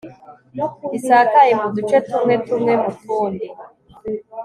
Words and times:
risakaye 0.91 1.53
mu 1.61 1.67
duce 1.75 1.97
tumwe 2.07 2.33
tumwe 2.45 2.73
mu 2.81 2.91
tundi 3.01 3.47